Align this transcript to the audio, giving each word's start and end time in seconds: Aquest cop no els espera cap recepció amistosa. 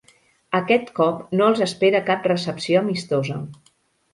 Aquest 0.59 0.87
cop 0.99 1.19
no 1.41 1.49
els 1.53 1.61
espera 1.67 2.01
cap 2.09 2.25
recepció 2.33 2.81
amistosa. 2.85 3.39